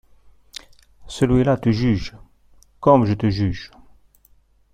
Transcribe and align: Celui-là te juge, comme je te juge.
Celui-là 1.07 1.57
te 1.57 1.69
juge, 1.69 2.17
comme 2.79 3.05
je 3.05 3.13
te 3.13 3.29
juge. 3.29 3.69